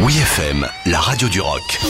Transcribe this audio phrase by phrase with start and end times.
[0.00, 1.80] Oui FM, la radio du rock.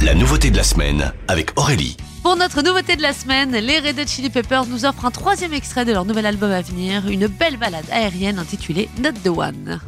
[0.00, 1.98] La nouveauté de la semaine avec Aurélie.
[2.22, 5.52] Pour notre nouveauté de la semaine, les Red Hot Chili Peppers nous offrent un troisième
[5.52, 9.78] extrait de leur nouvel album à venir, une belle balade aérienne intitulée Not the One.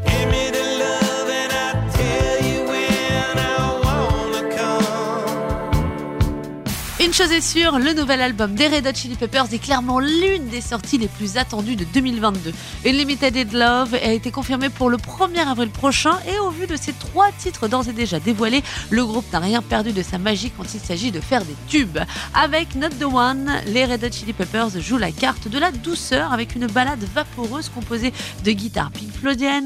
[7.18, 10.60] Chose est sûre, le nouvel album des Red Hot Chili Peppers est clairement l'une des
[10.60, 12.52] sorties les plus attendues de 2022.
[12.86, 16.92] Unlimited Love a été confirmé pour le 1er avril prochain et au vu de ces
[16.92, 20.72] trois titres d'ores et déjà dévoilés, le groupe n'a rien perdu de sa magie quand
[20.74, 21.98] il s'agit de faire des tubes.
[22.34, 26.32] Avec Not The One, les Red Hot Chili Peppers jouent la carte de la douceur
[26.32, 28.12] avec une balade vaporeuse composée
[28.44, 29.08] de guitares Pink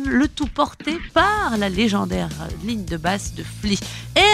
[0.07, 2.31] le tout porté par la légendaire
[2.65, 3.77] ligne de basse de Flea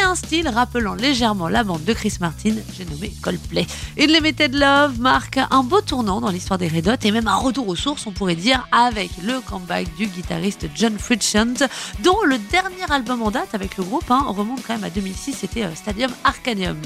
[0.09, 3.67] un style rappelant légèrement la bande de Chris Martin, j'ai nommé Coldplay.
[4.01, 7.69] Unlimited Love marque un beau tournant dans l'histoire des Red Hot et même un retour
[7.69, 11.63] aux sources, on pourrait dire, avec le comeback du guitariste John Frusciante,
[12.03, 15.35] dont le dernier album en date avec le groupe hein, remonte quand même à 2006,
[15.41, 16.81] c'était euh, Stadium Arcanium.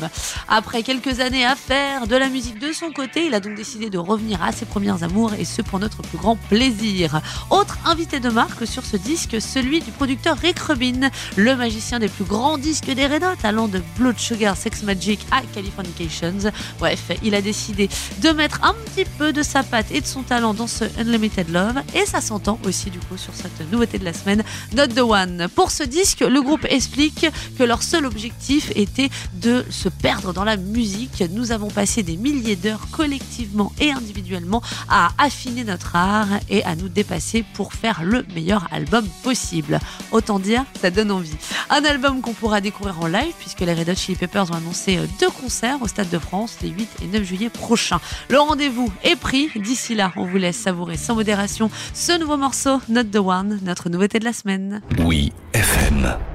[0.49, 3.89] Après quelques années à faire de la musique de son côté, il a donc décidé
[3.89, 7.21] de revenir à ses premiers amours et ce pour notre plus grand plaisir.
[7.51, 12.09] Autre invité de marque sur ce disque, celui du producteur Rick Rubin, le magicien des
[12.09, 16.51] plus grands disques des Hot, allant de Blood Sugar Sex Magic à Californications.
[16.79, 17.91] Bref, il a décidé
[18.23, 21.51] de mettre un petit peu de sa patte et de son talent dans ce Unlimited
[21.51, 24.43] Love et ça s'entend aussi du coup sur cette nouveauté de la semaine,
[24.75, 25.49] Not the One.
[25.55, 27.27] Pour ce disque, le groupe explique
[27.59, 31.23] que leur seul objectif était de se perdre dans la musique.
[31.31, 36.77] Nous avons passé des milliers d'heures collectivement et individuellement à affiner notre art et à
[36.77, 39.81] nous dépasser pour faire le meilleur album possible.
[40.11, 41.37] Autant dire, ça donne envie.
[41.71, 44.99] Un album qu'on pourra découvrir en live puisque les Red Hot Chili Peppers ont annoncé
[44.99, 48.01] euh, deux concerts au Stade de France les 8 et 9 juillet prochains.
[48.29, 49.51] Le rendez-vous est pris.
[49.57, 53.89] D'ici là, on vous laisse savourer sans modération ce nouveau morceau, Not the One, notre
[53.89, 54.81] nouveauté de la semaine.
[54.99, 56.32] Oui FM.